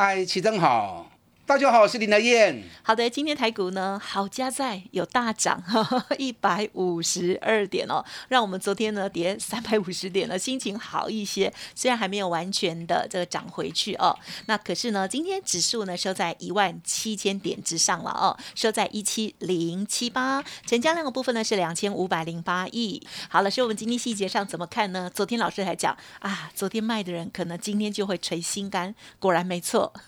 [0.00, 1.10] 嗨，齐正好，
[1.48, 2.62] 大家好，我是林德燕。
[2.82, 5.62] 好的，今天台股呢，好加在有大涨，
[6.18, 11.50] 一百五十二点哦，让我们昨天呢跌三百五十点呢，心情好一些。
[11.74, 23.02] 虽然还没有完全的这个涨回去哦，那可是呢，今天指数呢收在一万七千点之上了哦，收在一七零七八，成交量的部分呢是两千五百零八亿。
[23.30, 25.10] 好了，所以我们今天细节上怎么看呢？
[25.14, 29.94] 昨天老师还讲啊，昨天卖的人可能今天就会捶心肝，果然没错。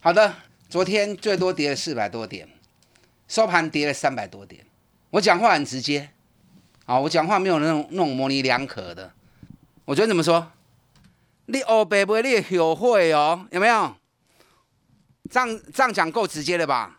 [0.00, 0.31] 好的，
[0.72, 2.48] 昨天最多跌了四百多点，
[3.28, 4.64] 收盘跌了三百多点。
[5.10, 6.08] 我讲话很直接，
[6.86, 9.12] 啊，我讲话没有那种那种模棱两可的。
[9.84, 10.50] 我觉得怎么说？
[11.44, 13.94] 你欧北不你后悔哦，有没有？
[15.30, 16.98] 这样这样讲够直接了吧？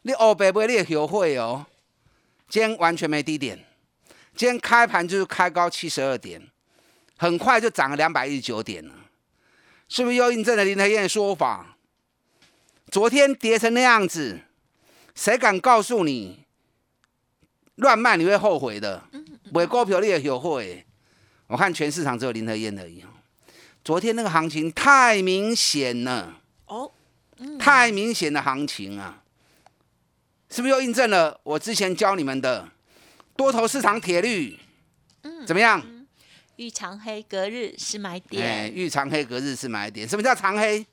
[0.00, 1.66] 你欧北不你后悔哦。
[2.48, 3.62] 今天完全没低点，
[4.34, 6.40] 今天开盘就是开高七十二点，
[7.18, 8.94] 很快就涨了两百一十九点了。
[9.86, 11.71] 是不是又印证了林德燕的说法？
[12.92, 14.38] 昨天跌成那样子，
[15.14, 16.44] 谁敢告诉你
[17.76, 19.02] 乱卖你会后悔的？
[19.50, 20.84] 买股票你也后悔。
[21.46, 23.02] 我看全市场只有林和燕而已。
[23.82, 26.92] 昨天那个行情太明显了哦，
[27.58, 29.22] 太明显的行情啊！
[30.50, 32.68] 是不是又印证了我之前教你们的
[33.34, 34.58] 多头市场铁律？
[35.46, 35.82] 怎么样？
[36.56, 40.06] 遇长黑隔日是买点，哎，遇长黑隔日是买点。
[40.06, 40.86] 什么叫长黑？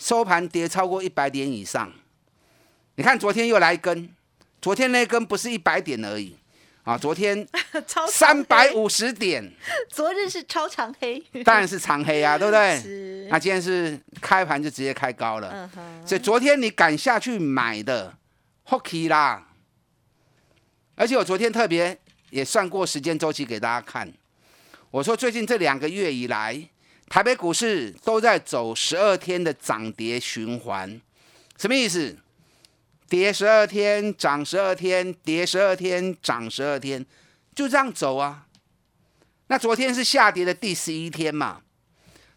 [0.00, 1.92] 收盘跌超过一百点以上。
[2.94, 4.08] 你看昨天又来一根，
[4.60, 6.34] 昨天那根不是一百点而已
[6.84, 7.46] 啊，昨天
[8.08, 9.52] 三百五十点。
[9.90, 13.28] 昨日是超长黑，当然是长黑啊， 对不对？
[13.30, 16.06] 那今天是开盘就直接开高了，嗯。
[16.06, 18.16] 所以昨天你敢下去买的
[18.66, 19.48] ，hockey 啦。
[20.94, 21.96] 而且我昨天特别
[22.30, 24.10] 也算过时间周期给大家看。
[24.90, 26.58] 我说，最近这两个月以来，
[27.10, 31.00] 台北股市都在走十二天的涨跌循环，
[31.58, 32.16] 什么意思？
[33.08, 37.04] 跌十二天，涨十二天，跌十二天，涨十二天，
[37.52, 38.46] 就这样走啊。
[39.48, 41.62] 那昨天是下跌的第十一天嘛？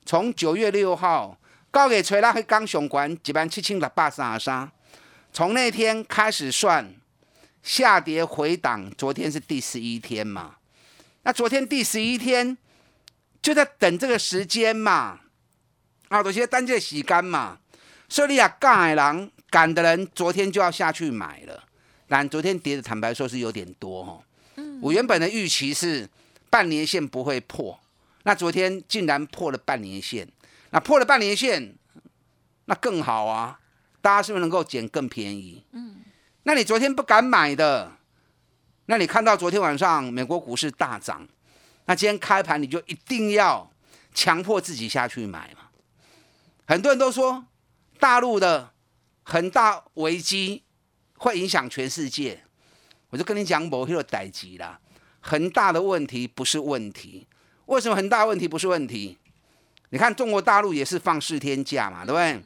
[0.07, 1.37] 从九月六号
[1.69, 4.71] 告给吹拉黑刚雄关几万七千六百三十三，
[5.31, 6.91] 从那天开始算
[7.61, 10.55] 下跌回档，昨天是第十一天嘛？
[11.21, 12.57] 那昨天第十一天
[13.43, 15.19] 就在等这个时间嘛，
[16.07, 17.59] 啊，有些单借洗干嘛，
[18.07, 21.65] 所以你啊，赶人赶的人昨天就要下去买了。
[22.07, 24.23] 但昨天跌的坦白说是有点多哦。
[24.55, 24.79] 嗯。
[24.81, 26.09] 我原本的预期是
[26.49, 27.77] 半年线不会破，
[28.23, 30.27] 那昨天竟然破了半年线，
[30.69, 31.75] 那破了半年线，
[32.65, 33.59] 那更好啊，
[34.01, 35.65] 大家是不是能够捡更便宜？
[35.73, 35.97] 嗯。
[36.43, 37.91] 那你昨天不敢买的？
[38.85, 41.27] 那你看到昨天晚上美国股市大涨，
[41.85, 43.69] 那今天开盘你就一定要
[44.13, 45.69] 强迫自己下去买嘛？
[46.65, 47.45] 很多人都说
[47.99, 48.71] 大陆的
[49.23, 50.63] 很大危机
[51.17, 52.43] 会影响全世界，
[53.09, 54.79] 我就跟你讲某些代机啦，
[55.19, 57.27] 很大的问题不是问题。
[57.65, 59.17] 为什么很大问题不是问题？
[59.89, 62.43] 你看中国大陆也是放四天假嘛，对不对？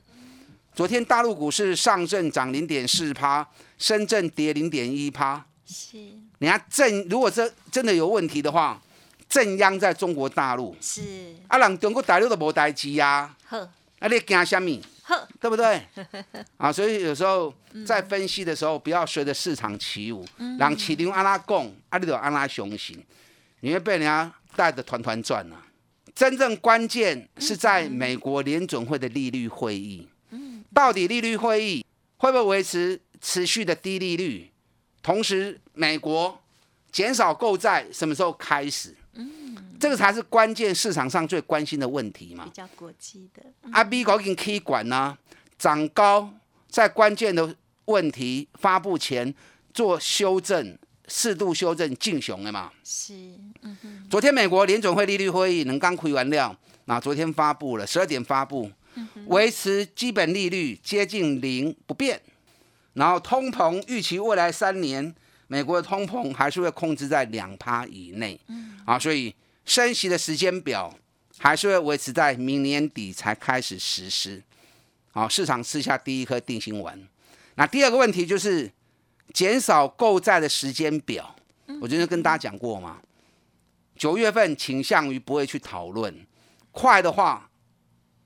[0.75, 3.48] 昨天大陆股市上证涨零点四趴，
[3.80, 5.46] 深圳跌零点一趴。
[5.66, 5.98] 是。
[6.40, 8.80] 你看，正如果这真的有问题的话，
[9.30, 13.60] 正央在中国大陆，是啊，人中国大陆都无代志呀，呵，
[14.00, 14.82] 啊，你惊什么？
[15.04, 15.82] 呵，对不对？
[16.58, 17.54] 啊，所以有时候
[17.86, 20.26] 在分析的时候，不要随着市场起舞，
[20.58, 23.02] 让市场安拉讲，啊，你就安拉雄心，
[23.62, 25.64] 你会被人家带的团团转啊。
[26.16, 30.07] 真正关键是在美国联准会的利率会议，
[30.74, 31.86] 到底利率会议
[32.18, 34.51] 会不会维持持续的低利率？
[35.04, 36.42] 同时，美国
[36.92, 38.96] 减少购债什么时候开始？
[39.77, 42.45] 嗯，这个才是关键，市场上最关心的问题嘛。
[42.45, 45.18] 比较国际的，啊，美国已经可以管呢，
[45.57, 46.33] 涨高
[46.68, 49.33] 在关键的问题发布前
[49.74, 50.77] 做修正，
[51.07, 52.71] 适度修正进熊的嘛。
[52.83, 53.13] 是，
[53.62, 54.07] 嗯哼。
[54.09, 58.71] 昨天美国联准会利率会议能刚开完料，那昨天发布了十二点发布，
[59.27, 62.19] 维持基本利率接近零不变。
[62.94, 65.13] 然后通膨预期未来三年，
[65.47, 68.39] 美国的通膨还是会控制在两趴以内，
[68.85, 69.33] 啊，所以
[69.68, 70.98] 升息的时间表
[71.38, 74.42] 还是会维持在明年底才开始实施。
[75.12, 77.08] 好，市场吃下第一颗定心丸。
[77.56, 78.72] 那第二个问题就是
[79.34, 81.36] 减少购债的时间表。
[81.81, 83.02] 我昨天跟大家讲过嘛，
[83.96, 86.25] 九月份倾向于不会去讨论，
[86.72, 87.50] 快的话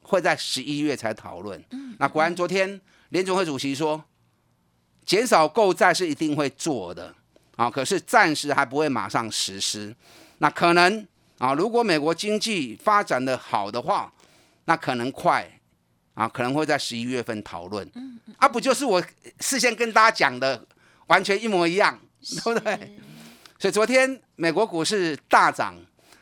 [0.04, 1.62] 会在十一月才讨论。
[1.98, 2.80] 那果然昨天
[3.10, 4.06] 联总会主席说，
[5.06, 7.16] 减少购债是一定会做的
[7.56, 9.96] 啊，可是暂时还不会马上实施。
[10.38, 11.08] 那可能
[11.42, 14.14] 啊，如果美国经济发展的好的话，
[14.66, 15.50] 那可能快
[16.14, 17.92] 啊，可能会在十一月份讨论。
[18.38, 19.04] 啊，不就是我
[19.40, 20.64] 事先跟大家讲的
[21.08, 22.00] 完全一模一样，
[22.44, 22.96] 对不对？
[23.58, 25.76] 所以昨天美国股市大涨，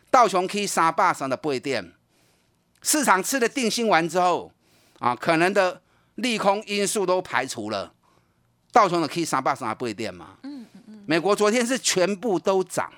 [0.10, 1.94] 道琼 K 三霸上的不一定，
[2.82, 4.54] 市场吃了定心丸之后
[5.00, 5.82] 啊，可能的
[6.16, 7.92] 利空因素都排除了，
[8.72, 10.38] 道琼的 K 三霸上不一定嘛。
[10.44, 11.04] 嗯嗯嗯。
[11.06, 12.90] 美国昨天是全部都涨，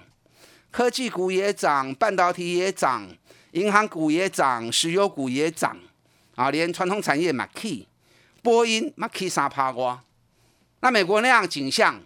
[0.71, 3.07] 科技股也涨，半导体也涨，
[3.51, 5.77] 银行股也涨，石油股也涨，
[6.35, 7.85] 啊，连传统产业嘛 K，
[8.41, 10.01] 波音嘛 K 三趴瓜，
[10.79, 12.01] 那美国那样景象。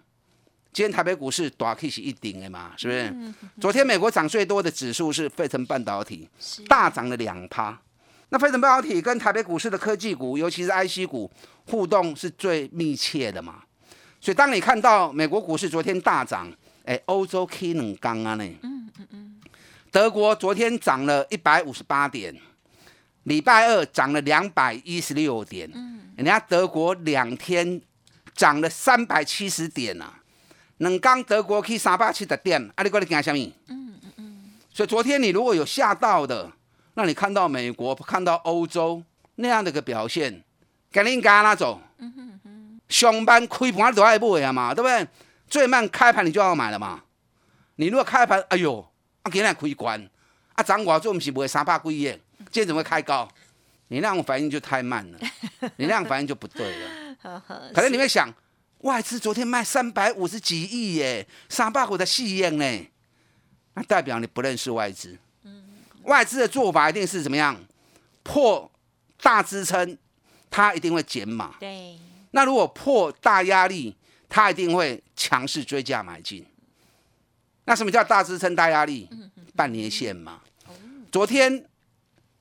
[0.74, 3.34] 今天台北股市大 K 是一顶的嘛，是不是？
[3.62, 6.28] 昨天美国涨最多的指数是费城半导体，
[6.68, 7.80] 大涨了两趴。
[8.28, 11.32] 那费城半导体跟台北股市的科技股，尤其是 IC 股
[11.68, 13.64] 互动是最密切的嘛。
[14.20, 16.52] 所以当你看到美国股市昨天大涨，
[16.86, 18.44] 哎，欧洲 K 能刚啊呢？
[18.64, 19.36] 嗯嗯嗯。
[19.92, 22.36] 德国昨天涨了一百五十八点，
[23.24, 25.70] 礼拜二涨了两百一十六点。
[25.74, 26.14] 嗯。
[26.16, 27.82] 人家德国两天
[28.34, 30.22] 涨了三百七十点啊。
[30.78, 33.40] 两刚德国去三百七十点，啊，你过来惊什么？
[33.68, 34.52] 嗯嗯嗯。
[34.72, 36.52] 所以昨天你如果有吓到的，
[36.96, 39.02] 那你看到美国、看到欧洲
[39.36, 40.44] 那样的一个表现，
[40.92, 41.82] 赶紧干那走。
[41.98, 42.80] 嗯哼哼。
[42.90, 45.08] 上班开盘都爱买啊嘛，对不对？
[45.48, 47.04] 最慢开盘你就要买了嘛。
[47.76, 48.80] 你如果开盘，哎呦，
[49.24, 50.10] 啊，今天开关，
[50.54, 52.04] 啊，涨我做不是买三百几亿，
[52.52, 53.28] 今天怎么会开高？
[53.90, 55.20] 你那样反应就太慢了，
[55.78, 57.42] 你那样反应就不对了。
[57.74, 58.34] 可能你会想。
[58.80, 62.88] 外资昨天卖三百五十几亿耶，三百股的戏验呢？
[63.74, 65.18] 那代表你不认识外资。
[65.42, 65.64] 嗯，
[66.04, 67.58] 外资的做法一定是怎么样？
[68.22, 68.70] 破
[69.24, 69.98] 大支撑，
[70.52, 71.56] 它一定会减码。
[71.60, 71.98] 对。
[72.30, 73.96] 那如果破大压力，
[74.28, 76.46] 它一定会强势追价买进。
[77.66, 79.10] 那什么叫大支撑、大压力？
[79.56, 80.42] 半年线嘛。
[81.12, 81.66] 昨天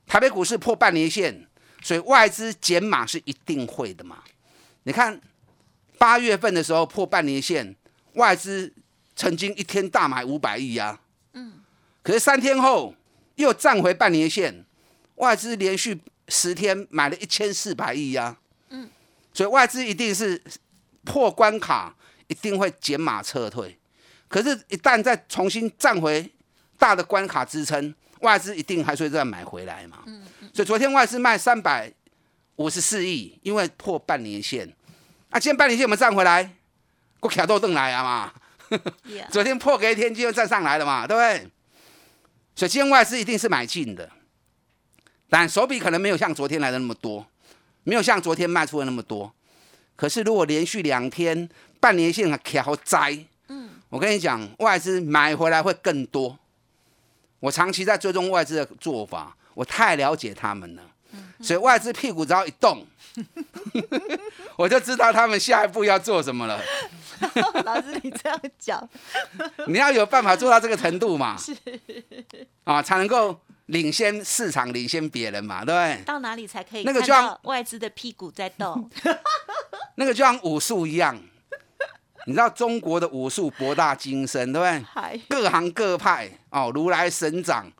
[0.05, 1.47] 台北股市破半年线，
[1.81, 4.23] 所以外资减码是一定会的嘛？
[4.83, 5.21] 你看。
[5.97, 7.73] 八月份的时候破半年线，
[8.15, 8.71] 外资
[9.15, 10.99] 曾经一天大买五百亿啊，
[11.31, 11.53] 嗯，
[12.03, 12.93] 可是三天后
[13.35, 14.65] 又站回半年线，
[15.15, 15.97] 外资连续
[16.27, 18.37] 十天买了一千四百亿呀，
[18.69, 18.89] 嗯，
[19.33, 20.39] 所以外资一定是
[21.05, 21.95] 破关卡，
[22.27, 23.77] 一定会减码撤退，
[24.27, 26.29] 可是，一旦再重新站回
[26.77, 31.93] 大的关卡支撑，外资一定还是会再买回来嘛，嗯，所以昨天外资卖三百
[32.55, 34.67] 五十四亿，因为破半年线。
[35.29, 36.49] 啊，今天半年线有没有站回来？
[37.19, 38.33] 我卡都登来啊嘛。
[39.29, 41.51] 昨天破隔一天，就又站上来了嘛，对不对？
[42.55, 44.09] 所以今天外资一定是买进的，
[45.29, 47.27] 但手笔可能没有像昨天来的那么多，
[47.83, 49.34] 没有像昨天卖出的那么多。
[49.95, 51.49] 可是如果连续两天
[51.79, 56.37] 半年线卡好摘，嗯，我跟你讲，外资买回来会更多。
[57.39, 60.81] 我长期在追踪外资的做法，我太了解他们了。
[61.41, 62.85] 所以外资屁股只要一动，
[64.57, 66.61] 我就知道他们下一步要做什么了。
[67.63, 68.89] 老师，你这样讲，
[69.67, 71.37] 你要有办法做到这个程度嘛？
[71.37, 71.55] 是
[72.65, 76.03] 啊，才能够领先市场，领先别人嘛，对不对？
[76.05, 76.83] 到哪里才可以？
[76.83, 78.89] 那个就像外资的屁股在动，
[79.95, 81.19] 那个就像武术一样。
[82.27, 85.21] 你知道中国的武术博大精深，对不对？
[85.29, 87.71] 各行各派哦，如来神掌，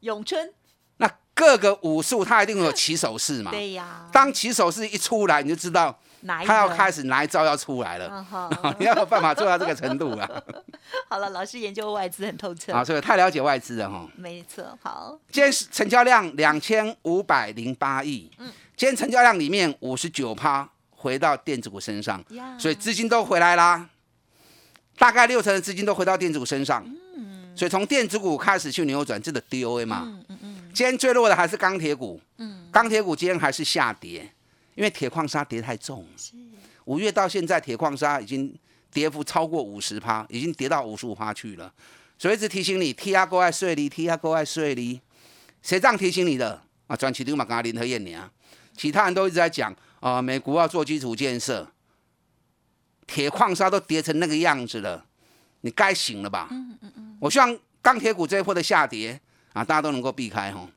[0.00, 0.52] 咏春。
[0.96, 3.52] 那各个武术，它一定有起手式嘛？
[3.52, 4.08] 对呀。
[4.12, 8.26] 当起手式一出来，你就知道他要开始哪一招要出来了。
[8.78, 10.28] 你要有办法做到这个程度啊。
[11.08, 14.06] 好了，老师研究外资很透彻啊，所以太了解外资了哈。
[14.16, 15.18] 没错，好。
[15.30, 18.30] 今天成交量两千五百零八亿。
[18.38, 18.50] 嗯。
[18.76, 22.22] 今天成交量里面五十九趴回到电子股身上，
[22.58, 23.88] 所以资金都回来啦。
[24.98, 26.84] 大概六成的资金都回到电子股身上。
[27.16, 27.54] 嗯。
[27.56, 30.02] 所以从电子股开始去扭转，这个 DOA 嘛。
[30.04, 30.56] 嗯嗯嗯。
[30.74, 34.30] 今天最弱的还是钢铁股，嗯，钢铁股今天还是下跌，
[34.76, 36.06] 因为铁矿砂跌太重。
[36.84, 38.56] 五月到现在，铁矿砂已经
[38.92, 41.74] 跌幅超过五十趴，已经跌到五十五趴去了。
[42.16, 45.00] 所以一直提醒你，T R 国外税离，T R 国外税离，
[45.62, 46.62] 谁这样提醒你的？
[46.86, 48.30] 啊，转起对嘛，刚刚林和燕你啊，
[48.76, 51.66] 其他人都一直在讲啊，美国要做基础建设，
[53.06, 55.04] 铁矿砂都跌成那个样子了，
[55.62, 56.48] 你该醒了吧？
[56.52, 57.18] 嗯嗯嗯。
[57.20, 59.20] 我希望钢铁股这一波的下跌。
[59.52, 60.68] 啊，大家都能够避开哈。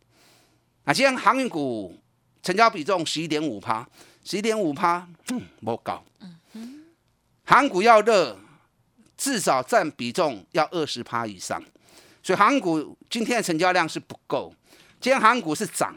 [0.86, 1.94] 啊，今天航运股
[2.41, 3.88] 成交比重十一点五趴，
[4.24, 6.03] 十一点五趴，嗯，不高。
[6.53, 6.86] 嗯
[7.43, 8.38] 韩股要热，
[9.17, 11.60] 至少占比重要二十趴以上，
[12.22, 14.53] 所以韩股今天的成交量是不够。
[15.01, 15.96] 今天韩股是涨，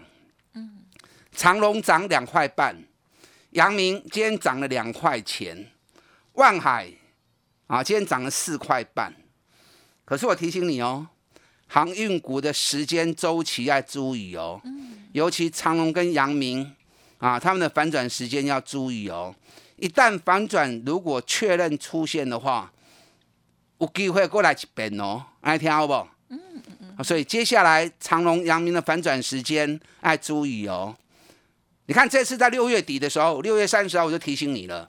[0.55, 0.79] 嗯，
[1.33, 2.75] 长隆涨两块半，
[3.51, 5.71] 阳明今天涨了两块钱，
[6.33, 6.91] 万海
[7.67, 9.13] 啊今天涨了四块半。
[10.07, 11.07] 可是我提醒你哦，
[11.67, 14.59] 航运股的时间周期要注意哦，
[15.13, 16.75] 尤其长隆跟阳明
[17.19, 19.35] 啊，他们的反转时间要注意哦。
[19.77, 22.73] 一旦反转，如果确认出现的话，
[23.79, 25.93] 有机会过来一遍哦，爱听好不？
[26.29, 26.63] 嗯嗯
[26.97, 27.05] 嗯。
[27.05, 30.97] 所以接下来长隆、阳明的反转时间爱注意哦。
[31.87, 34.89] 你看这次在六月底的时候，六月三十号我就提醒你了，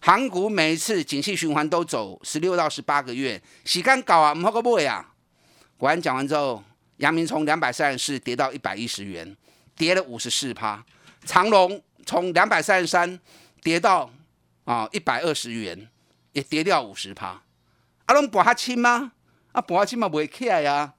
[0.00, 5.12] 韩股每一次景气循环都走十六到十八个月，时间搞啊，唔好个不啊。
[5.76, 6.64] 果然讲完之后，
[6.98, 9.36] 阳明从两百三十四跌到一百一十元，
[9.76, 10.84] 跌了五十四趴。
[11.24, 13.18] 长隆从两百三十三。
[13.62, 14.08] 跌到
[14.64, 15.88] 啊一百二十元，
[16.30, 17.42] 也跌掉五十趴。
[18.04, 19.10] 阿龙博哈轻吗？
[19.50, 20.94] 啊博哈轻嘛不会起来呀。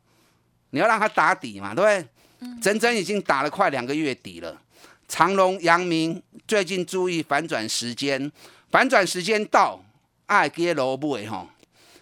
[0.72, 2.08] 你要让他打底嘛，对不
[2.46, 2.60] 对？
[2.62, 4.62] 整整已经打了快两个月底了。
[5.08, 8.30] 长隆、阳明最近注意反转时间，
[8.70, 9.82] 反转时间到，
[10.26, 11.48] 爱跌楼不为哈。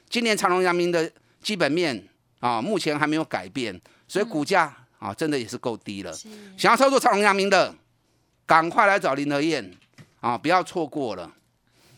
[0.10, 1.12] 今年长隆、阳明的
[1.44, 2.08] 基本面
[2.46, 6.14] 啊，目前还没有改变，所以股价啊，真的也是够低了。
[6.56, 7.74] 想要操作长隆、阳明的，
[8.46, 9.72] 赶快来找林德燕。
[10.22, 11.32] 啊，不要错过了！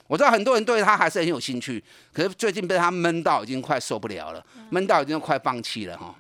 [0.06, 6.14] 我知道很多人对他还是很有兴趣，可是最近被他闷到已经快受不了了，闷到已经快放弃了哈。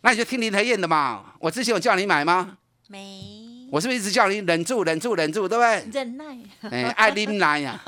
[0.00, 1.34] 那你就听林德燕的嘛。
[1.38, 2.58] 我之前有叫你买吗？
[2.88, 3.47] 没。
[3.70, 5.88] 我是不是一直叫你忍住、忍住、忍住，对不对？
[5.92, 6.38] 忍耐。
[6.70, 7.80] 哎，爱忍耐呀！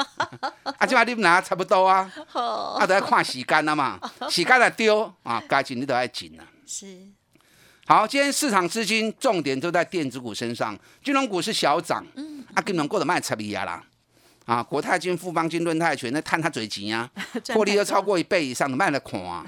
[0.79, 2.11] 啊， 就爱忍耐差不多啊。
[2.27, 2.41] 好。
[2.79, 6.45] 啊，都要看时间了嘛，时间来丢啊，该紧你都要紧啊。
[6.67, 6.87] 是。
[7.87, 12.05] 好，今天市场资金重点都在电子股身上，金融股是小涨。
[12.15, 12.45] 嗯。
[12.55, 13.83] 啊，金融过得卖差别啦，
[14.45, 17.09] 啊，国泰金、富邦金、润泰全，那探他嘴钱啊，
[17.55, 19.45] 获利都超过一倍以上，卖来看啊，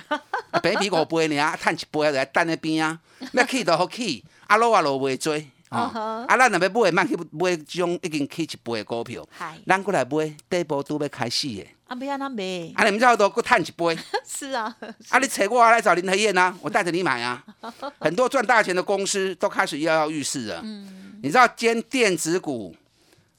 [0.63, 2.99] 白皮五倍呢啊，探一倍在等那边啊，
[3.33, 9.27] 要起都好起，啊落啊落未追，啊，啊咱若要买，慢去买这种已经起一倍的股票，
[9.67, 14.77] 咱过来买，底部都要开始的，啊不要那买，啊你们差不多搁探一倍， 是啊，
[15.09, 17.45] 啊你扯过来找林和燕啊，我带着你买啊，
[17.99, 22.75] 很多赚大钱的公司都开始跃跃欲试了，嗯，你知道今天电子股。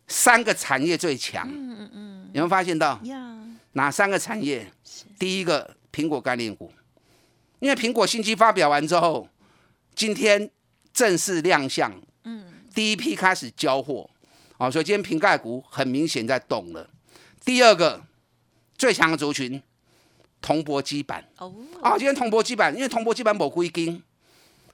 [0.06, 3.00] 三个产业最强，嗯嗯嗯，有没有发现到？
[3.72, 4.70] 哪三个产业？
[5.18, 6.72] 第一个苹果概念股，
[7.60, 9.28] 因为苹果新机发表完之后，
[9.96, 10.52] 今天
[10.94, 11.90] 正式亮相，
[12.24, 14.10] 嗯，第一批开始交货，
[14.58, 16.90] 哦，所以今天瓶盖股很明显在动了。
[17.44, 18.02] 第二个
[18.78, 19.62] 最强的族群，
[20.42, 24.02] 铜箔基板，哦，啊，今天铜箔基板，因为铜箔基板某归金，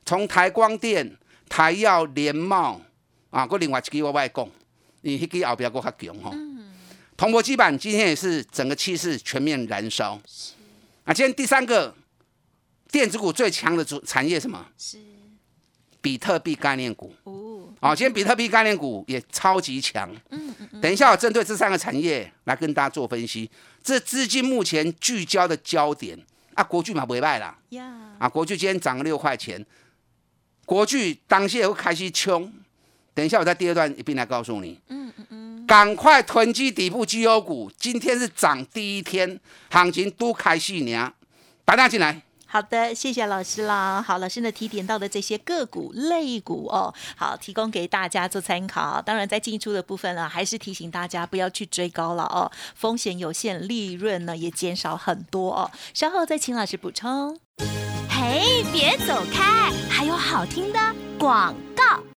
[0.06, 2.82] 从台光电、台药、联茂，
[3.30, 4.52] 啊，个另外一个我外供。
[5.02, 6.36] 你迄个后边个较强吼，
[7.16, 10.20] 铜箔基板今天也是整个气势全面燃烧。
[11.06, 11.96] 啊，今天第三个
[12.92, 14.66] 电子股最强的主产业什么？
[14.78, 15.00] 是
[16.02, 17.14] 比特币概念股。
[17.24, 20.10] 哦，啊，今天比特币概念股也超级强。
[20.30, 20.82] 嗯嗯嗯。
[20.82, 23.50] 等一下，我针对这三个产业来跟大家做分析。
[23.84, 26.18] 这资金目前聚焦的焦点
[26.54, 27.58] 啊，国巨嘛不败啦。
[27.70, 27.92] 呀。
[28.20, 29.66] 啊，国巨今天涨了六块钱，
[30.66, 32.52] 国巨当下会开始冲。
[33.14, 34.80] 等一下，我在第二段一并来告诉你。
[34.88, 39.40] 嗯嗯嗯，赶快囤积底部绩优股，今天是涨第一天，
[39.70, 41.14] 行情都开戏呢，
[41.66, 42.22] 把它进来。
[42.52, 44.02] 好的，谢谢老师啦。
[44.02, 49.00] 好，老师呢提点到的这些个股类股哦，好，提供给大家做参考。
[49.00, 55.70] 当然，在进出的部分呢，还是提醒大家不要去追高了哦，风险有限，利润呢也减少很多哦。
[55.94, 57.40] 稍后再请老师补充。
[58.10, 60.80] 嘿，别走开，还有好听的
[61.20, 62.09] 广告。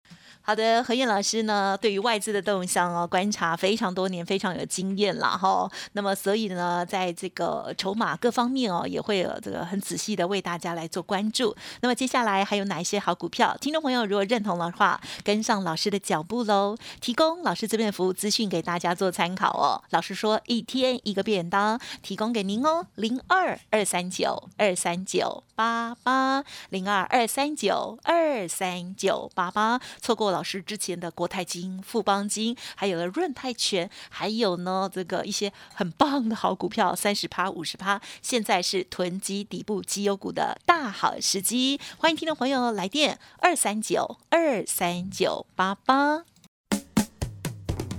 [0.43, 5.69] 好的，何燕老师呢，对于外资的动向哦，观察非常多年，非常有经验了哈。
[5.93, 11.55] 那么，所以呢，在这个筹码各方面哦，也会有这个很仔细的为大家来做关注。
[11.81, 13.55] 那么，接下来还有哪一些好股票？
[13.61, 19.79] 听众朋友如果认同的话，跟上老师的脚步喽，提供老师这边的服务资讯给大家做参考哦。
[19.91, 30.30] 老师说一天一个便当，提供给您哦，零二二三九二三九八八零二二三九二三九八八，错过。
[30.31, 41.79] 老师之前的国泰金、富邦金，还有了润泰全，还有呢这个一些很棒的好股票，三十趴、五十趴，现在是囤积底部绩优股的大好时机。
[41.97, 46.23] 欢迎听众朋友来电二三九二三九八八。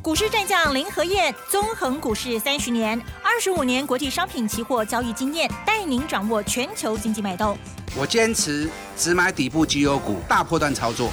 [0.03, 7.57] 股市战将林和燕，纵横股市三十年，二十五年国际商品期货交易经验，带您掌握全球经济脉动。
[7.97, 11.13] 我坚持只买底部绩优股，大波段操作。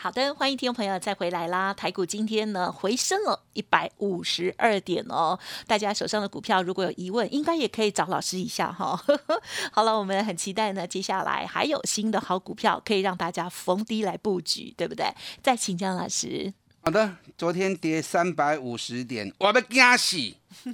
[0.00, 1.74] 好的，欢迎听众朋友再回来啦！
[1.74, 5.36] 台股今天呢回升了一百五十二点哦，
[5.66, 8.96] 大家手上的股票如果有疑问，应该也可以找老师一下哈。
[9.72, 15.12] 好了，我们很期待呢，接下来还有新的好股票可以让大家逢低来布局，对不对？
[15.42, 16.54] 再请江老师。
[16.82, 20.16] 好的，昨天跌三百五十点，我被惊死！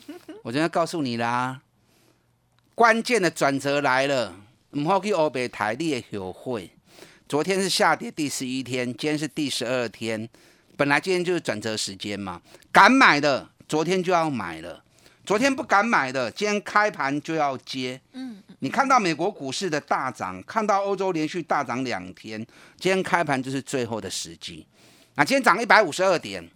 [0.45, 1.63] 我今天告诉你啦，
[2.75, 4.37] 关键的转折来了，
[4.73, 6.71] 唔好去欧北台，你也后悔。
[7.27, 10.29] 昨天是下跌第十一天，今天是第十二天。
[10.77, 12.41] 本来今天就是转折时间嘛，
[12.71, 14.85] 敢买的昨天就要买了，
[15.25, 17.99] 昨天不敢买的今天开盘就要接。
[18.13, 22.39] 嗯，你看到美国股市的大涨，看到欧洲连续大涨两天，
[22.79, 24.67] 今天开盘就是最后的时机。
[25.15, 26.47] 那今天涨一百五十二点，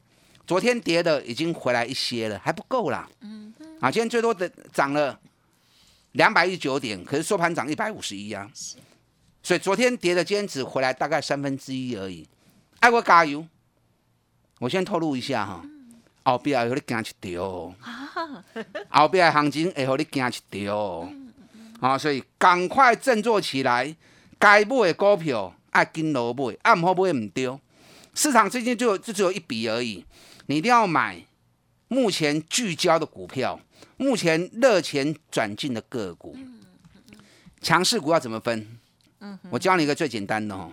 [0.46, 3.08] 昨天跌的已经回来一些了，还不够啦。
[3.22, 5.18] 嗯，啊，今天最多的涨了
[6.12, 8.50] 两百一十九点，可是收盘涨一百五十一啊。
[9.42, 12.28] 所以昨天跌的，今天只回来大概三分之一而已。
[12.80, 13.46] 爱国加油！
[14.58, 15.62] 我先透露一下哈，
[16.24, 17.74] 后边会让你惊一条，
[18.90, 21.08] 后边的行情会让你惊一条。
[21.80, 23.94] 啊，所以赶快振作起来，
[24.38, 27.60] 该买的股票爱跟落买，按好买唔丢。
[28.14, 30.04] 市场最近就就只有一笔而已，
[30.46, 31.24] 你一定要买
[31.86, 33.60] 目前聚焦的股票，
[33.96, 36.36] 目前热钱转进的个股。
[37.60, 38.77] 强势股要怎么分？
[39.50, 40.72] 我教你一个最简单的哦，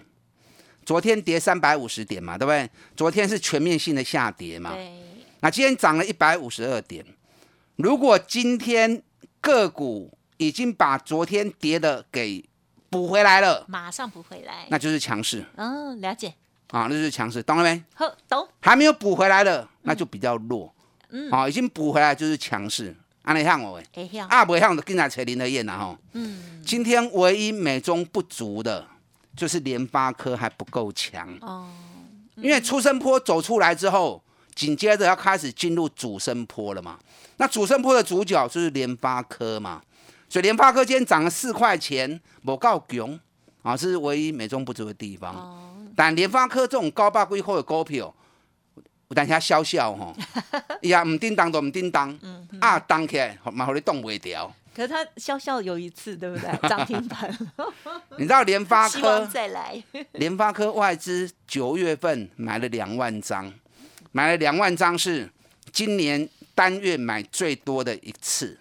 [0.85, 2.69] 昨天跌三百五十点嘛，对不对？
[2.95, 4.75] 昨天是全面性的下跌嘛。
[5.41, 7.05] 那今天涨了一百五十二点，
[7.75, 9.01] 如果今天
[9.41, 12.43] 个股已经把昨天跌的给
[12.89, 15.45] 补回来了，马上补回来，那就是强势。
[15.55, 16.33] 嗯，了解。
[16.69, 17.83] 啊，那就是强势，懂了没？
[17.93, 18.47] 好，懂。
[18.59, 20.73] 还没有补回来的，那就比较弱。
[21.09, 21.29] 嗯。
[21.29, 22.95] 啊，已经补回来就是强势。
[23.25, 25.97] 安尼向我诶，啊，不向的跟在扯林德燕呐吼。
[26.13, 28.85] 嗯，今天唯一美中不足的，
[29.35, 31.67] 就是联发科还不够强哦。
[32.35, 34.21] 因为出生坡走出来之后，
[34.53, 36.99] 紧接着要开始进入主升坡了嘛。
[37.37, 39.81] 那主升坡的主角就是联发科嘛。
[40.29, 43.19] 所以联发科今天涨了四块钱，不够穷
[43.63, 45.33] 啊，是唯一美中不足的地方。
[45.33, 45.73] 哦。
[45.95, 48.13] 但联发科这种高八贵后的股票。
[49.09, 50.15] 有当下笑笑吼，
[50.81, 52.17] 伊也唔叮当都唔叮当，
[52.59, 54.51] 啊，当起来嘛，互你动袂掉。
[54.75, 56.49] 可是他笑笑有一次，对不对？
[56.67, 57.37] 涨停板。
[58.17, 59.81] 你知道联发科再来？
[60.13, 63.53] 联发科外资九月份买了两万张，
[64.11, 65.29] 买了两万张是
[65.71, 68.59] 今年单月买最多的一次。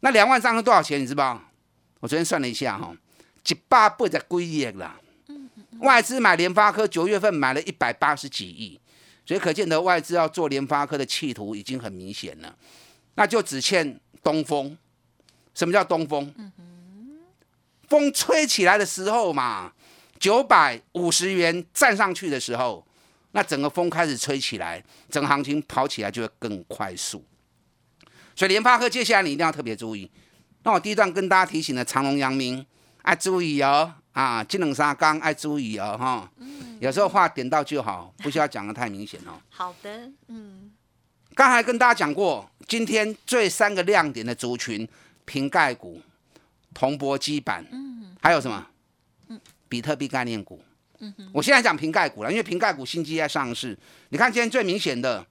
[0.00, 1.00] 那两万张是多少钱？
[1.00, 1.40] 你知道？
[2.00, 2.94] 我昨天算了一下哈，
[3.48, 4.96] 一百八十几亿啦。
[5.80, 8.78] 外资买联发科九月份买了一百八十几亿。
[9.24, 12.56] 所以可见的外资要做联发科的企图已经很明显了，
[13.14, 14.76] 那就只欠东风。
[15.54, 16.32] 什么叫东风？
[17.88, 19.72] 风吹起来的时候嘛，
[20.18, 22.86] 九百五十元站上去的时候，
[23.32, 27.24] 那整个风开始吹起来，整个行情跑起来就会更快速。
[28.36, 30.10] 所以联发科接下来你一定要特别注意。
[30.62, 32.64] 那我第一段跟大家提醒的长隆、阳明，
[33.02, 33.94] 哎，注意哦。
[34.12, 36.30] 啊，金冷沙刚爱注意哦，哈，
[36.80, 39.40] 有时候话点到就好，不需要讲的太明显哦。
[39.48, 40.70] 好的，嗯，
[41.34, 44.86] 刚才跟大家讲过，今天最三个亮点的族群，
[45.24, 46.02] 瓶盖股、
[46.74, 48.66] 铜箔基板，嗯，还有什么？
[49.28, 50.60] 嗯，比特币概念股。
[50.98, 53.78] 嗯哼，我现在讲瓶盖股了，因为瓶盖股新机在上市。
[54.08, 55.24] 你看今天最明显的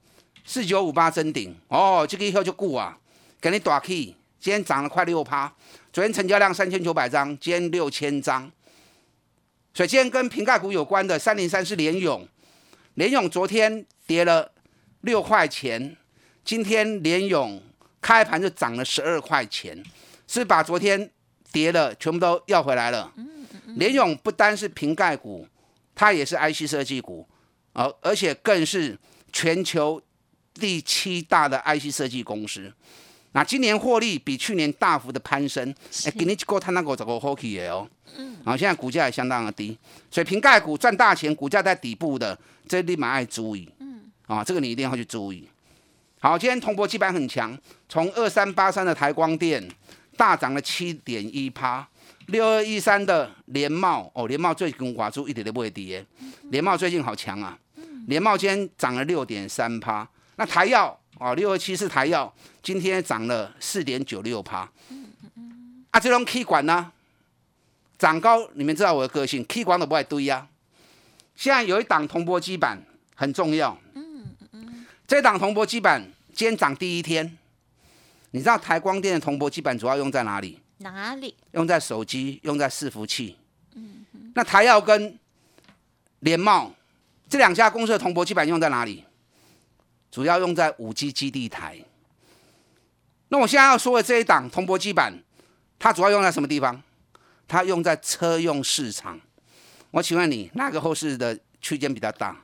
[0.44, 2.98] 四九五八真顶，哦，这个以后就顾啊，
[3.40, 5.52] 给你打 key，今天涨了快六趴，
[5.92, 8.50] 昨天成交量三千九百张，今天六千张。
[9.72, 12.26] 所以今天跟瓶盖股有关的三零三是联勇，
[12.94, 14.50] 联勇昨天跌了
[15.02, 15.96] 六块钱，
[16.44, 17.62] 今天联勇
[18.00, 19.82] 开盘就涨了十二块钱，
[20.26, 21.10] 是把昨天
[21.52, 23.12] 跌的全部都要回来了。
[23.76, 25.46] 联勇不单是瓶盖股，
[25.94, 27.28] 它也是 IC 设计股，
[27.72, 28.98] 而而且更是
[29.32, 30.02] 全球
[30.54, 32.72] 第七大的 IC 设计公司。
[33.32, 37.88] 那今年获利比去年大幅的攀升，哎，给你一个它那个这个好起的哦。
[38.16, 38.36] 嗯。
[38.44, 39.76] 然后现在股价也相当的低，
[40.10, 42.36] 所以瓶盖股赚大钱，股价在底部的，
[42.68, 43.68] 这立马要注意。
[43.78, 44.10] 嗯。
[44.26, 45.48] 啊，这个你一定要去注意。
[46.20, 47.56] 好，今天铜箔基板很强，
[47.88, 49.66] 从二三八三的台光电
[50.16, 51.88] 大涨了七点一趴，
[52.26, 56.04] 六二一三的联茂哦，联茂最近挂住一点都不会跌，
[56.50, 57.58] 联茂最近好强啊。
[58.06, 64.60] 联茂今天涨了六点三趴，那台药哦，六二七是台药，今天涨了四点九六趴。
[65.90, 66.90] 啊，这种 K 管呢，
[67.98, 70.48] 涨高，你们知道我的个性，K 管都不爱堆呀。
[71.36, 72.82] 现在有一档铜箔基板
[73.14, 76.02] 很重要，嗯嗯，这档铜箔基板
[76.32, 77.36] 今天涨第一天，
[78.30, 80.58] 你知道台光电的铜箔基板主要用在哪里？
[80.78, 81.34] 哪里？
[81.52, 83.36] 用在手机，用在伺服器。
[83.74, 85.18] 嗯嗯，那台药跟
[86.20, 86.72] 联茂。
[87.28, 89.04] 这两家公司的铜箔基板用在哪里？
[90.10, 91.78] 主要用在五 G 基地台。
[93.28, 95.12] 那我现在要说的这一档铜箔基板，
[95.78, 96.82] 它主要用在什么地方？
[97.46, 99.20] 它用在车用市场。
[99.90, 102.36] 我请问你，哪个后市的区间比较大？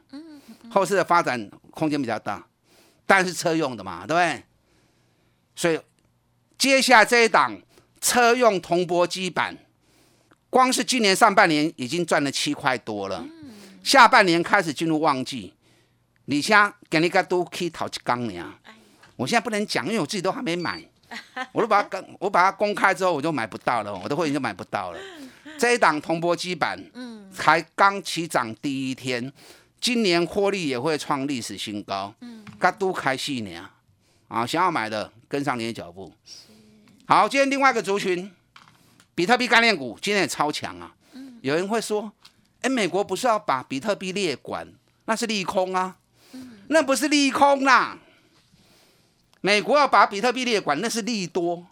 [0.71, 2.45] 后市的发展空间比较大，
[3.07, 4.43] 但是车用的嘛，对不对？
[5.55, 5.81] 所以
[6.59, 7.57] 接下来这一档
[8.01, 9.57] 车用铜箔基板，
[10.51, 13.25] 光是今年上半年已经赚了七块多了。
[13.83, 15.55] 下半年开始进入旺季，
[16.27, 18.55] 你像给你个都可以讨一缸呢。
[19.17, 20.83] 我现在不能讲，因为我自己都还没买，
[21.53, 24.99] 我都把它公我把它公开之后，我就买不到了，我的会员就买不到了。
[25.59, 29.33] 这一档铜箔基板，嗯，才刚起涨第一天，
[29.81, 33.71] 今年获利也会创历史新高，嗯，噶都开戏呢，
[34.29, 36.13] 啊，想要买的跟上你的脚步。
[37.07, 38.31] 好，今天另外一个族群，
[39.15, 40.93] 比特币概念股今天也超强啊，
[41.41, 42.13] 有人会说。
[42.63, 44.67] 哎，美国不是要把比特币列管，
[45.05, 45.95] 那是利空啊，
[46.69, 47.99] 那不是利空啦。
[49.41, 51.67] 美国要把比特币列管，那是利多，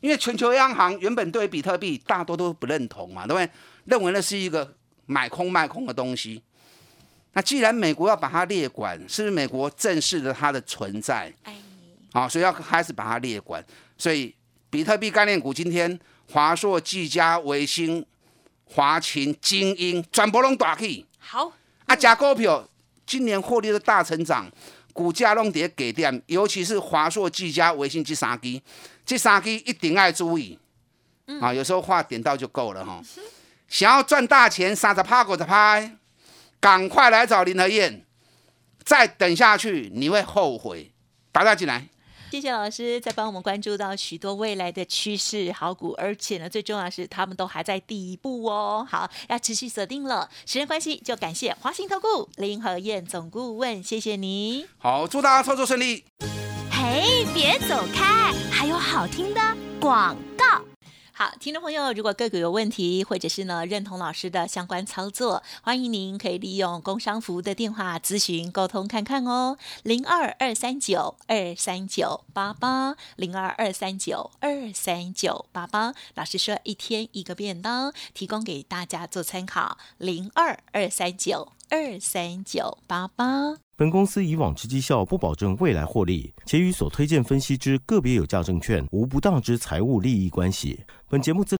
[0.00, 3.50] 因为全球央行原本对比特币大多都不认同嘛，对不对？
[3.84, 6.42] 认为那是一个买空卖空的东西。
[7.32, 11.32] 那既然美国要把它列管，是不是美国正视了它的存在？
[11.42, 11.54] 哎，
[12.12, 13.64] 好，所以要开始把它列管。
[13.96, 14.34] 所以
[14.70, 15.98] 比特币概念股今天，
[16.30, 18.04] 华硕、技嘉、维新。
[18.64, 21.52] 华勤、精英全部拢大起，好
[21.84, 21.94] 啊！
[21.94, 22.66] 加股票
[23.06, 24.50] 今年获利的大成长，
[24.92, 28.60] 股价弄跌给点，尤其是华硕、技嘉、微信这三支，
[29.04, 30.58] 这三支一定要注意
[31.40, 31.52] 啊！
[31.52, 33.00] 有时候话点到就够了哈。
[33.68, 35.96] 想要赚大钱，三十趴、五十拍，
[36.60, 38.04] 赶快来找林和燕，
[38.84, 40.92] 再等下去你会后悔。
[41.32, 41.88] 打打进来。
[42.32, 48.86] 谢谢老师，在帮我们关注到许多未来的趋势好股，而且呢，最重要的是他们都还在第一步哦。
[48.88, 50.30] 好，要持续锁定了。
[50.46, 54.66] 时间关系，就感谢华兴投顾林和燕总顾问，谢谢你。
[54.78, 56.04] 好，祝大家操作顺利。
[56.70, 59.40] 嘿，别走开，还有好听的
[59.78, 60.71] 广告。
[61.14, 75.92] 好，听众朋友，如果个股有问题，或者是呢认同老师的相关操作，欢迎您可以利用工商服务的电话咨询沟通看看哦，零二二三九二三九八八，零二二三九二三九八八。
[76.14, 83.58] 老师说一天一个便当，提供给大家做参考，零二二三九二三九八八。
[83.82, 90.78] 本公司以往之绩效不保证未来获利，且与所推荐分析之个别有价证券无不当之财务利益关系。
[91.08, 91.56] 本节目资。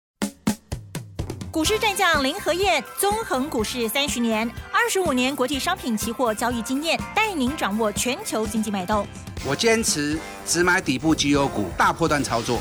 [1.51, 9.05] 股市战将林和燕，纵横股市三十年，二十五年国际商品期货交易经验，带您掌握全球经济脉动。
[9.45, 12.61] 我坚持只买底部绩优股，大波段操作。